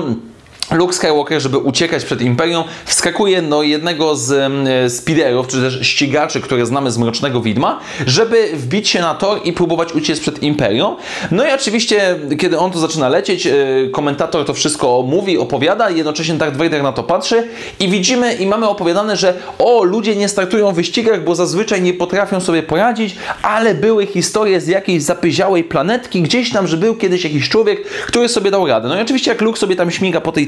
Luke 0.71 0.93
Skywalker, 0.93 1.41
żeby 1.41 1.57
uciekać 1.57 2.05
przed 2.05 2.21
Imperium, 2.21 2.63
wskakuje 2.85 3.41
do 3.41 3.63
jednego 3.63 4.15
z 4.15 4.31
e, 4.31 4.89
speederów, 4.89 5.47
czy 5.47 5.61
też 5.61 5.87
ścigaczy, 5.87 6.41
które 6.41 6.65
znamy 6.65 6.91
z 6.91 6.97
Mrocznego 6.97 7.41
Widma, 7.41 7.79
żeby 8.07 8.49
wbić 8.53 8.89
się 8.89 9.01
na 9.01 9.15
tor 9.15 9.39
i 9.43 9.53
próbować 9.53 9.93
uciec 9.93 10.19
przed 10.19 10.43
Imperium. 10.43 10.95
No 11.31 11.47
i 11.47 11.51
oczywiście, 11.51 12.19
kiedy 12.39 12.59
on 12.59 12.71
to 12.71 12.79
zaczyna 12.79 13.09
lecieć, 13.09 13.47
e, 13.47 13.53
komentator 13.91 14.45
to 14.45 14.53
wszystko 14.53 15.03
mówi, 15.07 15.37
opowiada, 15.37 15.89
jednocześnie 15.89 16.35
Darth 16.35 16.57
Vader 16.57 16.83
na 16.83 16.91
to 16.91 17.03
patrzy 17.03 17.47
i 17.79 17.89
widzimy 17.89 18.33
i 18.33 18.47
mamy 18.47 18.69
opowiadane, 18.69 19.15
że 19.15 19.33
o, 19.59 19.83
ludzie 19.83 20.15
nie 20.15 20.29
startują 20.29 20.71
w 20.71 20.75
wyścigach, 20.75 21.23
bo 21.23 21.35
zazwyczaj 21.35 21.81
nie 21.81 21.93
potrafią 21.93 22.41
sobie 22.41 22.63
poradzić, 22.63 23.15
ale 23.41 23.73
były 23.73 24.05
historie 24.05 24.61
z 24.61 24.67
jakiejś 24.67 25.03
zapyziałej 25.03 25.63
planetki, 25.63 26.21
gdzieś 26.21 26.51
tam, 26.51 26.67
że 26.67 26.77
był 26.77 26.95
kiedyś 26.95 27.23
jakiś 27.23 27.49
człowiek, 27.49 27.87
który 27.87 28.29
sobie 28.29 28.51
dał 28.51 28.67
radę. 28.67 28.87
No 28.87 28.99
i 28.99 29.01
oczywiście 29.01 29.31
jak 29.31 29.41
Luke 29.41 29.59
sobie 29.59 29.75
tam 29.75 29.91
śmiga 29.91 30.21
po 30.21 30.31
tej 30.31 30.47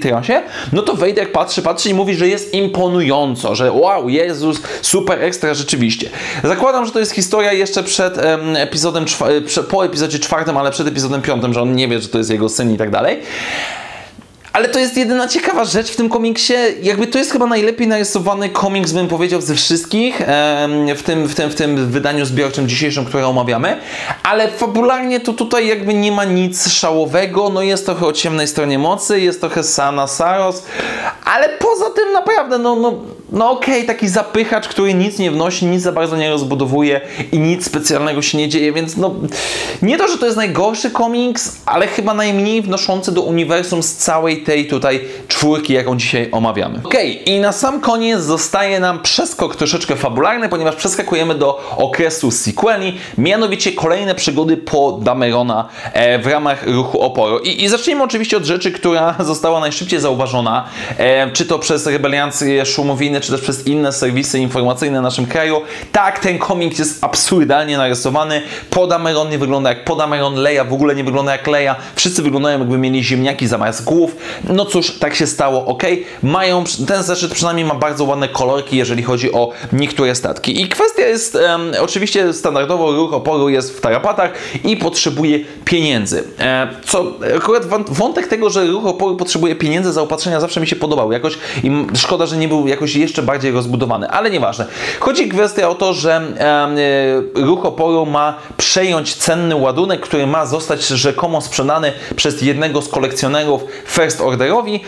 no 0.74 0.82
to 0.82 0.94
Vader 0.94 1.32
patrzy, 1.32 1.62
patrzy 1.62 1.90
i 1.90 1.94
mówi, 1.94 2.16
że 2.16 2.28
jest 2.28 2.54
imponująco, 2.54 3.56
że 3.56 3.72
wow, 3.72 4.10
Jezus, 4.10 4.62
super 4.82 5.24
ekstra 5.24 5.54
rzeczywiście. 5.54 6.10
Zakładam, 6.44 6.86
że 6.86 6.92
to 6.92 7.00
jest 7.00 7.12
historia 7.12 7.54
jeszcze 7.54 7.84
przed 7.84 8.18
em, 8.18 8.56
epizodem, 8.56 9.06
po 9.70 9.86
epizodzie 9.86 10.20
czwartym, 10.20 10.58
ale 10.58 10.72
przed 10.72 10.88
epizodem 10.88 11.22
piątym, 11.22 11.54
że 11.54 11.62
on 11.62 11.76
nie 11.76 11.88
wie, 11.88 12.02
że 12.02 12.08
to 12.08 12.18
jest 12.18 12.30
jego 12.30 12.50
syn 12.50 12.74
i 12.74 12.78
tak 12.78 12.92
dalej. 12.92 13.20
Ale 14.58 14.70
to 14.70 14.80
jest 14.80 14.98
jedyna 14.98 15.28
ciekawa 15.28 15.66
rzecz 15.66 15.92
w 15.92 15.96
tym 15.96 16.10
komiksie. 16.10 16.54
Jakby 16.82 17.08
to 17.08 17.18
jest 17.18 17.32
chyba 17.32 17.46
najlepiej 17.46 17.88
narysowany 17.88 18.50
komiks, 18.50 18.92
bym 18.92 19.08
powiedział, 19.08 19.42
ze 19.42 19.56
wszystkich 19.56 20.22
w 20.96 21.04
tym, 21.06 21.28
w 21.28 21.36
tym, 21.36 21.50
w 21.50 21.56
tym 21.56 21.92
wydaniu 21.92 22.26
zbiorczym 22.26 22.70
dzisiejszym, 22.70 23.06
które 23.06 23.28
omawiamy. 23.28 23.78
Ale 24.24 24.52
fabularnie 24.52 25.20
to 25.20 25.34
tutaj 25.34 25.68
jakby 25.68 25.94
nie 25.94 26.12
ma 26.12 26.26
nic 26.26 26.70
szałowego. 26.70 27.50
No 27.50 27.62
jest 27.62 27.86
trochę 27.86 28.06
o 28.06 28.14
ciemnej 28.14 28.48
stronie 28.48 28.80
mocy, 28.80 29.20
jest 29.20 29.40
trochę 29.40 29.64
Sana 29.64 30.08
Saros, 30.08 30.64
ale 31.26 31.50
poza 31.50 31.90
tym 31.90 32.12
naprawdę, 32.14 32.58
no, 32.58 32.76
no 32.76 32.94
no 33.32 33.52
okej, 33.52 33.76
okay, 33.76 33.88
taki 33.88 34.08
zapychacz, 34.08 34.68
który 34.68 34.94
nic 34.94 35.20
nie 35.20 35.32
wnosi, 35.32 35.66
nic 35.66 35.82
za 35.82 35.92
bardzo 35.92 36.18
nie 36.18 36.30
rozbudowuje 36.30 37.02
i 37.32 37.40
nic 37.40 37.66
specjalnego 37.66 38.22
się 38.22 38.38
nie 38.38 38.50
dzieje, 38.50 38.74
więc 38.74 38.98
no 38.98 39.16
nie 39.82 39.98
to, 39.98 40.08
że 40.08 40.18
to 40.18 40.26
jest 40.26 40.38
najgorszy 40.38 40.92
komiks, 40.92 41.58
ale 41.66 41.88
chyba 41.88 42.14
najmniej 42.14 42.62
wnoszący 42.62 43.12
do 43.12 43.22
uniwersum 43.22 43.84
z 43.84 43.96
całej 43.96 44.44
tej 44.44 44.68
tutaj 44.68 45.00
czwórki, 45.28 45.74
jaką 45.74 45.98
dzisiaj 45.98 46.30
omawiamy. 46.32 46.80
Okej, 46.84 47.22
okay, 47.22 47.36
i 47.36 47.40
na 47.40 47.52
sam 47.52 47.82
koniec 47.82 48.22
zostaje 48.22 48.80
nam 48.80 49.02
przeskok 49.02 49.56
troszeczkę 49.56 49.96
fabularny, 49.96 50.50
ponieważ 50.50 50.76
przeskakujemy 50.76 51.36
do 51.36 51.78
okresu 51.78 52.32
sequeli, 52.32 52.98
mianowicie 53.18 53.72
kolejne 53.72 54.16
przygody 54.16 54.58
po 54.58 54.92
Damerona 54.92 55.70
e, 55.94 56.20
w 56.20 56.28
ramach 56.28 56.68
ruchu 56.68 57.02
oporu. 57.02 57.40
I, 57.40 57.64
I 57.64 57.68
zacznijmy 57.68 58.04
oczywiście 58.04 58.38
od 58.38 58.46
rzeczy, 58.46 58.72
która 58.72 59.16
została 59.20 59.60
najszybciej 59.60 60.00
zauważona, 60.00 60.66
e, 60.98 61.32
czy 61.32 61.46
to 61.46 61.60
przez 61.60 61.88
rebeliancję 61.88 62.66
szumowiny, 62.66 63.17
czy 63.22 63.32
też 63.32 63.42
przez 63.42 63.68
inne 63.68 63.92
serwisy 63.94 64.40
informacyjne 64.40 65.00
w 65.00 65.04
naszym 65.04 65.26
kraju. 65.26 65.62
Tak, 65.92 66.20
ten 66.20 66.40
komiks 66.40 66.80
jest 66.80 67.04
absurdalnie 67.04 67.78
narysowany. 67.78 68.42
Podameron 68.70 69.30
nie 69.30 69.38
wygląda 69.38 69.70
jak 69.70 69.86
Podameron, 69.86 70.36
Leia 70.36 70.64
w 70.64 70.74
ogóle 70.74 70.96
nie 70.96 71.04
wygląda 71.04 71.32
jak 71.32 71.48
Leia. 71.48 71.76
Wszyscy 71.96 72.22
wyglądają 72.22 72.60
jakby 72.60 72.78
mieli 72.78 73.04
ziemniaki 73.04 73.48
zamiast 73.48 73.84
głów. 73.84 74.16
No 74.50 74.66
cóż, 74.66 75.00
tak 75.00 75.16
się 75.16 75.28
stało, 75.28 75.66
ok. 75.66 75.84
Mają, 76.24 76.64
ten 76.88 77.04
zeszyt 77.04 77.34
przynajmniej 77.34 77.66
ma 77.66 77.76
bardzo 77.76 78.04
ładne 78.04 78.28
kolorki, 78.30 78.78
jeżeli 78.78 79.04
chodzi 79.04 79.34
o 79.34 79.52
niektóre 79.74 80.16
statki. 80.16 80.62
I 80.62 80.70
kwestia 80.70 81.02
jest, 81.08 81.36
um, 81.36 81.72
oczywiście 81.82 82.34
standardowo 82.34 82.92
ruch 82.92 83.14
oporu 83.14 83.50
jest 83.50 83.78
w 83.78 83.82
tarapatach 83.82 84.34
i 84.64 84.78
potrzebuje 84.78 85.40
pieniędzy. 85.66 86.24
E, 86.40 86.68
co 86.86 87.14
akurat 87.38 87.64
wątek 87.90 88.28
tego, 88.28 88.50
że 88.50 88.66
ruch 88.66 88.86
oporu 88.86 89.16
potrzebuje 89.16 89.56
pieniędzy 89.56 89.94
za 89.94 90.02
opatrzenia 90.02 90.40
zawsze 90.40 90.62
mi 90.62 90.68
się 90.68 90.76
podobał. 90.76 91.12
Jakoś 91.12 91.38
i 91.64 91.72
szkoda, 91.96 92.26
że 92.26 92.38
nie 92.38 92.48
był 92.48 92.68
jakoś 92.68 92.96
jeszcze 93.08 93.24
bardziej 93.24 93.52
rozbudowany, 93.52 94.10
ale 94.10 94.30
nieważne. 94.30 94.66
Chodzi 95.00 95.30
kwestia 95.30 95.70
o 95.70 95.76
to, 95.76 95.94
że 95.94 96.22
e, 97.36 97.42
ruch 97.46 97.66
oporu 97.66 98.06
ma 98.06 98.38
przejąć 98.58 99.16
cenny 99.16 99.56
ładunek, 99.56 100.02
który 100.02 100.28
ma 100.28 100.46
zostać 100.46 100.88
rzekomo 100.88 101.42
sprzedany 101.42 101.94
przez 102.16 102.42
jednego 102.42 102.82
z 102.82 102.90
kolekcjonerów 102.90 103.64
First 103.86 104.22
Orderowi 104.22 104.84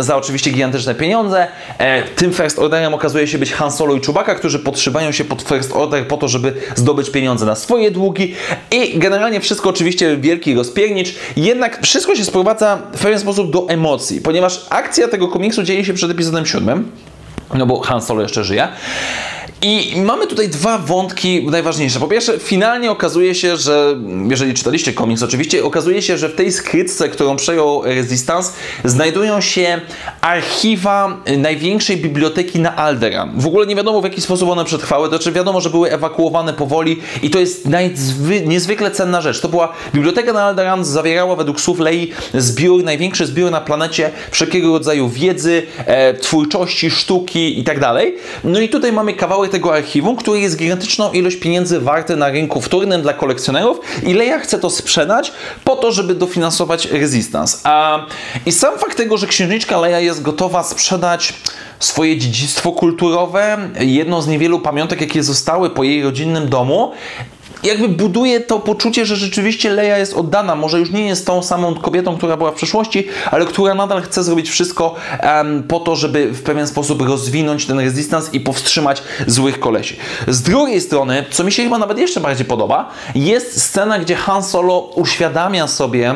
za 0.00 0.16
oczywiście 0.16 0.50
gigantyczne 0.50 0.94
pieniądze. 0.94 1.46
E, 1.78 2.02
tym 2.02 2.32
First 2.32 2.58
Orderem 2.58 2.94
okazuje 2.94 3.26
się 3.26 3.38
być 3.38 3.52
Han 3.52 3.72
Solo 3.72 3.94
i 3.94 4.00
Chewbacca, 4.00 4.34
którzy 4.34 4.58
podszywają 4.58 5.12
się 5.12 5.24
pod 5.24 5.42
First 5.42 5.72
Order 5.72 6.08
po 6.08 6.16
to, 6.16 6.28
żeby 6.28 6.52
zdobyć 6.74 7.10
pieniądze 7.10 7.46
na 7.46 7.54
swoje 7.54 7.90
długi 7.90 8.34
i 8.70 8.98
generalnie 8.98 9.40
wszystko 9.40 9.70
oczywiście 9.70 10.16
wielki 10.16 10.54
rozpiernicz, 10.54 11.14
jednak 11.36 11.82
wszystko 11.82 12.16
się 12.16 12.24
sprowadza 12.24 12.78
w 12.92 13.02
pewien 13.02 13.18
sposób 13.18 13.50
do 13.50 13.66
emocji, 13.68 14.20
ponieważ 14.20 14.66
akcja 14.70 15.08
tego 15.08 15.28
komiksu 15.28 15.62
dzieje 15.62 15.84
się 15.84 15.94
przed 15.94 16.10
epizodem 16.10 16.46
siódmym, 16.46 16.90
no 17.54 17.66
bo 17.66 17.80
Han 17.80 18.02
Solo 18.02 18.22
jeszcze 18.22 18.44
żyje. 18.44 18.68
I 19.62 20.00
mamy 20.00 20.26
tutaj 20.26 20.48
dwa 20.48 20.78
wątki 20.78 21.46
najważniejsze. 21.50 22.00
Po 22.00 22.08
pierwsze, 22.08 22.38
finalnie 22.38 22.90
okazuje 22.90 23.34
się, 23.34 23.56
że 23.56 23.96
jeżeli 24.28 24.54
czytaliście 24.54 24.92
komiks, 24.92 25.22
oczywiście, 25.22 25.64
okazuje 25.64 26.02
się, 26.02 26.18
że 26.18 26.28
w 26.28 26.34
tej 26.34 26.52
skrytce, 26.52 27.08
którą 27.08 27.36
przejął 27.36 27.82
Resistance, 27.84 28.52
znajdują 28.84 29.40
się 29.40 29.80
archiwa 30.20 31.16
największej 31.38 31.96
biblioteki 31.96 32.60
na 32.60 32.76
Alderan. 32.76 33.32
W 33.36 33.46
ogóle 33.46 33.66
nie 33.66 33.76
wiadomo 33.76 34.00
w 34.00 34.04
jaki 34.04 34.20
sposób 34.20 34.48
one 34.48 34.64
przetrwały, 34.64 35.10
to 35.10 35.18
czy 35.18 35.32
wiadomo, 35.32 35.60
że 35.60 35.70
były 35.70 35.90
ewakuowane 35.90 36.52
powoli 36.52 37.00
i 37.22 37.30
to 37.30 37.38
jest 37.38 37.68
niezwykle 38.46 38.90
cenna 38.90 39.20
rzecz. 39.20 39.40
To 39.40 39.48
była 39.48 39.72
biblioteka 39.94 40.32
na 40.32 40.42
Alderan, 40.42 40.84
zawierała 40.84 41.36
według 41.36 41.60
słów 41.60 41.80
Lei 41.80 42.12
zbiór, 42.34 42.84
największy 42.84 43.26
zbiór 43.26 43.50
na 43.50 43.60
planecie 43.60 44.10
wszelkiego 44.30 44.68
rodzaju 44.68 45.08
wiedzy, 45.08 45.62
e, 45.86 46.14
twórczości, 46.14 46.90
sztuki 46.90 47.60
i 47.60 47.64
tak. 47.64 47.76
No 48.44 48.60
i 48.60 48.68
tutaj 48.68 48.92
mamy 48.92 49.12
kawałek 49.14 49.45
tego 49.48 49.74
archiwum, 49.74 50.16
który 50.16 50.40
jest 50.40 50.56
gigantyczną 50.56 51.12
ilość 51.12 51.36
pieniędzy 51.36 51.80
warty 51.80 52.16
na 52.16 52.28
rynku 52.28 52.60
wtórnym 52.60 53.02
dla 53.02 53.12
kolekcjonerów 53.12 53.80
i 54.02 54.14
Leia 54.14 54.38
chce 54.38 54.58
to 54.58 54.70
sprzedać 54.70 55.32
po 55.64 55.76
to, 55.76 55.92
żeby 55.92 56.14
dofinansować 56.14 56.86
Resistance. 56.86 57.58
A, 57.64 58.06
I 58.46 58.52
sam 58.52 58.78
fakt 58.78 58.96
tego, 58.96 59.16
że 59.16 59.26
księżniczka 59.26 59.80
Leia 59.80 60.00
jest 60.00 60.22
gotowa 60.22 60.62
sprzedać 60.62 61.34
swoje 61.78 62.18
dziedzictwo 62.18 62.72
kulturowe, 62.72 63.58
jedną 63.80 64.22
z 64.22 64.26
niewielu 64.26 64.60
pamiątek, 64.60 65.00
jakie 65.00 65.22
zostały 65.22 65.70
po 65.70 65.84
jej 65.84 66.02
rodzinnym 66.02 66.48
domu, 66.48 66.92
jakby 67.62 67.88
buduje 67.88 68.40
to 68.40 68.60
poczucie, 68.60 69.06
że 69.06 69.16
rzeczywiście 69.16 69.70
Leia 69.70 69.98
jest 69.98 70.14
oddana. 70.14 70.56
Może 70.56 70.78
już 70.78 70.90
nie 70.90 71.06
jest 71.06 71.26
tą 71.26 71.42
samą 71.42 71.74
kobietą, 71.74 72.16
która 72.16 72.36
była 72.36 72.52
w 72.52 72.54
przeszłości, 72.54 73.08
ale 73.30 73.46
która 73.46 73.74
nadal 73.74 74.02
chce 74.02 74.24
zrobić 74.24 74.50
wszystko 74.50 74.94
um, 75.22 75.62
po 75.62 75.80
to, 75.80 75.96
żeby 75.96 76.32
w 76.32 76.42
pewien 76.42 76.66
sposób 76.66 77.02
rozwinąć 77.02 77.66
ten 77.66 77.80
rezystans 77.80 78.34
i 78.34 78.40
powstrzymać 78.40 79.02
złych 79.26 79.60
kolesi. 79.60 79.96
Z 80.28 80.42
drugiej 80.42 80.80
strony, 80.80 81.24
co 81.30 81.44
mi 81.44 81.52
się 81.52 81.64
chyba 81.64 81.78
nawet 81.78 81.98
jeszcze 81.98 82.20
bardziej 82.20 82.46
podoba, 82.46 82.90
jest 83.14 83.62
scena, 83.62 83.98
gdzie 83.98 84.16
Han 84.16 84.42
Solo 84.42 84.78
uświadamia 84.78 85.66
sobie, 85.66 86.14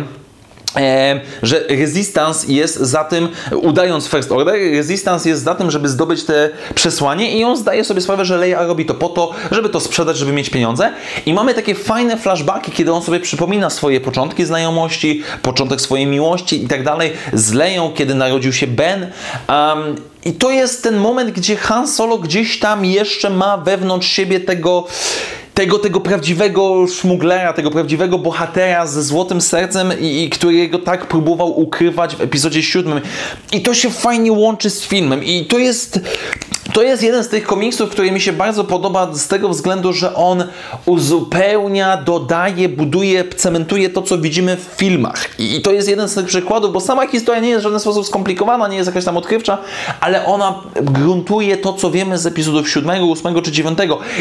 że 1.43 1.65
Resistance 1.69 2.53
jest 2.53 2.77
za 2.77 3.05
tym, 3.05 3.29
udając 3.63 4.09
First 4.09 4.33
Order, 4.33 4.55
Resistance 4.73 5.29
jest 5.29 5.43
za 5.43 5.55
tym, 5.55 5.71
żeby 5.71 5.89
zdobyć 5.89 6.25
te 6.25 6.51
przesłanie 6.75 7.39
i 7.39 7.45
on 7.45 7.57
zdaje 7.57 7.85
sobie 7.85 8.01
sprawę, 8.01 8.25
że 8.25 8.37
Leia 8.37 8.67
robi 8.67 8.87
to 8.87 8.95
po 8.95 9.09
to, 9.09 9.33
żeby 9.51 9.69
to 9.69 9.81
sprzedać, 9.81 10.17
żeby 10.17 10.33
mieć 10.33 10.51
pieniądze. 10.51 10.93
I 11.27 11.35
mamy 11.35 11.55
takie 11.55 11.75
fajne 11.75 12.17
flashbacki, 12.17 12.73
kiedy 12.73 12.93
on 12.93 13.03
sobie 13.03 13.21
przypomina 13.21 13.71
swoje 13.71 14.01
początki 14.01 14.45
znajomości, 14.45 15.23
początek 15.43 15.81
swojej 15.81 16.07
miłości 16.07 16.65
i 16.65 16.69
tak 16.69 16.85
dalej 16.85 17.13
z 17.33 17.53
Leją, 17.53 17.93
kiedy 17.93 18.15
narodził 18.15 18.53
się 18.53 18.67
Ben. 18.67 19.07
Um, 19.49 19.97
i 20.25 20.33
to 20.33 20.51
jest 20.51 20.83
ten 20.83 20.97
moment, 20.97 21.31
gdzie 21.31 21.57
Han 21.57 21.89
Solo 21.89 22.19
gdzieś 22.19 22.59
tam 22.59 22.85
jeszcze 22.85 23.31
ma 23.31 23.57
wewnątrz 23.57 24.09
siebie 24.09 24.41
tego 24.41 24.87
tego, 25.61 25.79
tego 25.79 26.01
prawdziwego 26.01 26.87
szmuglera, 26.87 27.53
tego 27.53 27.71
prawdziwego 27.71 28.19
bohatera 28.19 28.87
ze 28.87 29.03
złotym 29.03 29.41
sercem 29.41 30.01
i, 30.01 30.23
i 30.23 30.31
którego 30.31 30.79
tak 30.79 31.07
próbował 31.07 31.61
ukrywać 31.61 32.17
w 32.17 32.21
epizodzie 32.21 32.63
siódmym. 32.63 33.01
I 33.53 33.61
to 33.61 33.75
się 33.75 33.91
fajnie 33.91 34.33
łączy 34.33 34.71
z 34.71 34.83
filmem. 34.83 35.25
I 35.25 35.45
to 35.45 35.59
jest 35.59 36.01
to 36.73 36.83
jest 36.83 37.03
jeden 37.03 37.25
z 37.25 37.29
tych 37.29 37.47
komiksów, 37.47 37.91
który 37.91 38.13
mi 38.13 38.21
się 38.21 38.33
bardzo 38.33 38.65
podoba 38.65 39.15
z 39.15 39.29
tego 39.29 39.49
względu, 39.49 39.93
że 39.93 40.15
on 40.15 40.45
uzupełnia, 40.87 41.97
dodaje, 41.97 42.69
buduje, 42.69 43.25
cementuje 43.37 43.91
to, 43.91 44.03
co 44.03 44.19
widzimy 44.19 44.57
w 44.57 44.61
filmach. 44.61 45.29
I 45.39 45.63
to 45.63 45.73
jest 45.73 45.89
jeden 45.89 46.09
z 46.09 46.15
tych 46.15 46.27
przykładów, 46.27 46.73
bo 46.73 46.81
sama 46.81 47.07
historia 47.07 47.41
nie 47.41 47.49
jest 47.49 47.61
w 47.61 47.65
żaden 47.65 47.81
sposób 47.81 48.07
skomplikowana, 48.07 48.69
nie 48.69 48.77
jest 48.77 48.87
jakaś 48.87 49.05
tam 49.05 49.17
odkrywcza, 49.17 49.59
ale 50.01 50.25
ona 50.25 50.55
gruntuje 50.83 51.57
to, 51.57 51.73
co 51.73 51.91
wiemy 51.91 52.19
z 52.19 52.27
epizodów 52.27 52.71
7, 52.71 53.11
8 53.11 53.43
czy 53.43 53.53
9. 53.53 53.79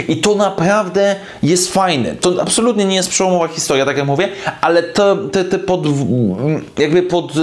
I 0.08 0.18
to 0.18 0.36
naprawdę 0.36 1.16
jest 1.44 1.74
fajne. 1.74 2.16
To 2.16 2.34
absolutnie 2.42 2.86
nie 2.86 2.96
jest 2.96 3.10
przełomowa 3.10 3.48
historia, 3.48 3.86
tak 3.86 3.98
jak 3.98 4.06
mówię, 4.06 4.30
ale 4.62 4.84
to, 4.84 5.16
te, 5.16 5.46
te 5.46 5.60
pod, 5.60 5.82
jakby 6.78 7.04
pod, 7.04 7.34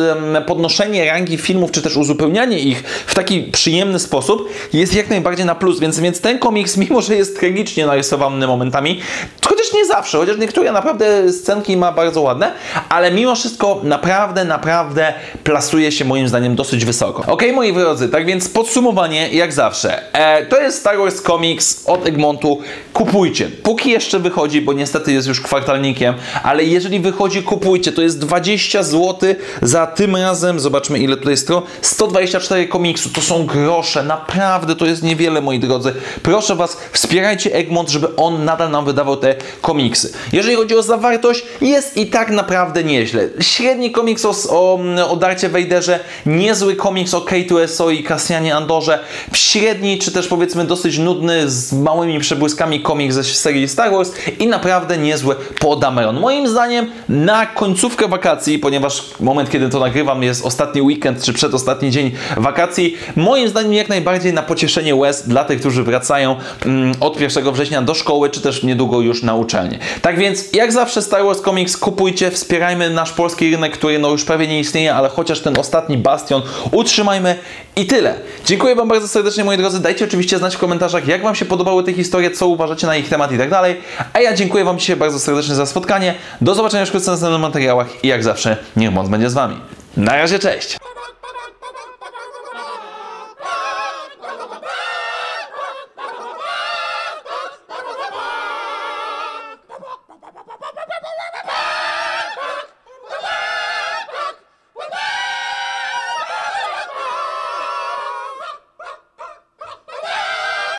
podnoszenie 0.47 1.05
rangi 1.11 1.39
filmów, 1.39 1.71
czy 1.71 1.83
też 1.83 1.97
uzupełnianie 1.97 2.59
ich 2.59 2.83
w 3.07 3.15
taki 3.15 3.43
przyjemny 3.43 3.99
sposób 3.99 4.49
jest 4.73 4.96
jak 4.97 5.11
najbardziej 5.11 5.47
na 5.47 5.55
plus, 5.55 5.81
więc, 5.81 6.01
więc 6.01 6.21
ten 6.21 6.39
komiks, 6.39 6.77
mimo 6.77 7.03
że 7.03 7.15
jest 7.15 7.39
tragicznie 7.39 7.87
narysowany 7.87 8.47
momentami, 8.47 9.01
chociaż 9.47 9.73
nie 9.73 9.87
zawsze, 9.87 10.19
chociaż 10.19 10.39
niektóre 10.39 10.73
naprawdę 10.73 11.33
scenki 11.33 11.77
ma 11.77 11.93
bardzo 11.93 12.21
ładne, 12.21 12.53
ale 12.89 13.11
mimo 13.11 13.35
wszystko 13.35 13.81
naprawdę, 13.83 14.45
naprawdę 14.45 15.15
plasuje 15.45 15.93
się 15.93 16.05
moim 16.05 16.29
zdaniem 16.29 16.57
dosyć 16.57 16.85
wysoko. 16.85 17.33
Ok, 17.33 17.43
moi 17.55 17.73
drodzy, 17.73 18.09
tak 18.09 18.27
więc 18.27 18.49
podsumowanie 18.49 19.29
jak 19.29 19.53
zawsze. 19.53 20.13
E, 20.13 20.47
to 20.47 20.61
jest 20.61 20.79
Star 20.79 20.99
Wars 20.99 21.23
Comics 21.23 21.83
od 21.87 22.07
Egmontu. 22.07 22.59
Kupujcie. 22.93 23.49
Póki 23.63 23.91
jeszcze 23.91 24.19
wychodzi, 24.19 24.61
bo 24.61 24.73
niestety 24.73 25.13
jest 25.13 25.29
już 25.29 25.41
kwartalnikiem, 25.41 26.15
ale 26.43 26.65
jeżeli 26.65 27.01
wychodzi, 27.01 27.43
kupujcie. 27.43 27.93
To 27.93 28.03
jest 28.03 28.19
20 28.19 28.83
zł 28.83 29.35
za 29.63 29.87
tym 29.87 30.17
razem, 30.17 30.61
zobaczmy 30.61 30.99
ile 30.99 31.17
tutaj 31.17 31.35
to, 31.47 31.63
124 31.83 32.69
komiksu. 32.69 33.11
To 33.11 33.21
są 33.21 33.47
grosze, 33.47 34.03
naprawdę 34.03 34.77
to 34.77 34.86
jest 34.89 35.03
niewiele, 35.03 35.41
moi 35.41 35.59
drodzy. 35.59 35.95
Proszę 36.23 36.55
Was, 36.55 36.77
wspierajcie 36.93 37.55
Egmont, 37.55 37.91
żeby 37.91 38.17
on 38.17 38.45
nadal 38.45 38.71
nam 38.71 38.85
wydawał 38.85 39.17
te 39.17 39.35
komiksy. 39.61 40.13
Jeżeli 40.33 40.57
chodzi 40.57 40.77
o 40.77 40.83
zawartość, 40.83 41.45
jest 41.61 41.97
i 41.97 42.07
tak 42.07 42.31
naprawdę 42.31 42.85
nieźle. 42.85 43.29
Średni 43.41 43.91
komiks 43.91 44.25
o, 44.25 44.35
o, 44.51 44.79
o 45.11 45.17
Darcie 45.17 45.49
Vaderze, 45.49 46.01
niezły 46.27 46.77
komiks 46.77 47.15
o 47.15 47.21
K2SO 47.21 47.93
i 47.93 48.05
Cassianie 48.05 48.57
Andorze, 48.57 48.99
średni, 49.33 49.99
czy 49.99 50.13
też 50.13 50.29
powiedzmy 50.29 50.65
dosyć 50.65 50.99
nudny, 50.99 51.51
z 51.51 51.73
małymi 51.73 52.19
przebłyskami 52.19 52.81
komiks 52.81 53.15
ze 53.15 53.25
serii 53.25 53.69
Star 53.69 53.91
Wars 53.91 54.13
i 54.39 54.47
naprawdę 54.47 54.99
niezły 54.99 55.35
po 55.61 55.77
Dameron. 55.77 56.21
Moim 56.21 56.49
zdaniem 56.49 56.91
na 57.09 57.47
końcówkę 57.47 58.09
wakacji, 58.09 58.59
ponieważ 58.59 59.05
moment, 59.21 59.51
kiedy 59.51 59.69
to 59.69 59.81
nagrywam 59.81 60.23
jest 60.23 60.45
ostatni 60.45 60.83
weekend, 60.83 61.23
czy 61.23 61.33
przedostatni 61.33 61.91
dzień 61.91 62.13
wakacji, 62.37 62.97
moim 63.17 63.49
zdaniem 63.49 63.73
jak 63.73 63.89
najbardziej 63.89 64.33
na 64.33 64.43
pocieszenie 64.43 64.76
pocieszenie 64.77 64.95
łez 64.95 65.29
dla 65.29 65.45
tych, 65.45 65.61
którzy 65.61 65.83
wracają 65.83 66.37
mm, 66.67 66.95
od 67.01 67.21
1 67.21 67.53
września 67.53 67.83
do 67.83 67.95
szkoły, 67.95 68.31
czy 68.31 68.41
też 68.41 68.63
niedługo 68.63 69.01
już 69.01 69.23
na 69.23 69.35
uczelnię. 69.35 69.79
Tak 70.03 70.19
więc, 70.19 70.53
jak 70.53 70.73
zawsze 70.73 71.03
Star 71.03 71.25
Wars 71.25 71.41
Comics 71.41 71.77
kupujcie, 71.77 72.31
wspierajmy 72.31 72.91
nasz 72.91 73.13
polski 73.13 73.51
rynek, 73.51 73.73
który 73.73 73.99
no 73.99 74.11
już 74.11 74.25
prawie 74.25 74.49
nie 74.49 74.61
istnieje, 74.61 74.95
ale 74.95 75.09
chociaż 75.09 75.41
ten 75.41 75.59
ostatni 75.59 75.99
bastion 75.99 76.43
utrzymajmy 76.71 77.37
i 77.77 77.87
tyle. 77.87 78.15
Dziękuję 78.45 78.75
Wam 78.75 78.89
bardzo 78.89 79.09
serdecznie, 79.09 79.45
moi 79.45 79.57
drodzy. 79.57 79.81
Dajcie 79.81 80.05
oczywiście 80.05 80.39
znać 80.39 80.57
w 80.57 80.59
komentarzach, 80.59 81.09
jak 81.09 81.23
Wam 81.23 81.35
się 81.35 81.45
podobały 81.45 81.85
te 81.85 81.93
historie, 81.93 82.31
co 82.31 82.47
uważacie 82.47 82.87
na 82.87 82.97
ich 82.97 83.09
temat 83.09 83.33
i 83.33 83.39
tak 83.39 83.51
dalej. 83.51 83.77
A 84.13 84.21
ja 84.21 84.35
dziękuję 84.35 84.65
Wam 84.65 84.79
dzisiaj 84.79 84.97
bardzo 84.97 85.19
serdecznie 85.19 85.55
za 85.55 85.67
spotkanie. 85.67 86.15
Do 86.41 86.55
zobaczenia 86.55 86.87
wkrótce 86.87 87.11
w 87.11 87.13
następnych 87.13 87.41
materiałach 87.41 88.05
i 88.05 88.09
jak 88.09 88.25
zawsze, 88.25 88.57
niech 88.77 88.93
moc 88.93 89.09
będzie 89.09 89.31
z 89.31 89.35
Wami. 89.35 89.57
Na 89.97 90.13
razie, 90.17 90.39
cześć! 90.39 90.86